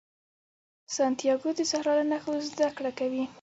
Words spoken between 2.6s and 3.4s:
کړه کوي.